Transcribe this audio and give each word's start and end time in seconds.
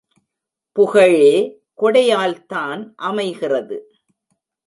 புகழே 0.71 1.33
கொடையால்தான் 1.81 2.81
அமைகிறது. 2.95 3.77